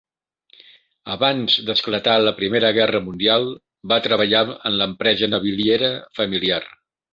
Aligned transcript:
Abans 1.15 1.57
d'esclatar 1.67 2.15
la 2.23 2.33
Primera 2.39 2.71
Guerra 2.79 3.03
Mundial 3.11 3.47
va 3.93 4.01
treballar 4.09 4.43
en 4.57 4.81
l'empresa 4.83 5.33
naviliera 5.37 5.95
familiar. 6.23 6.61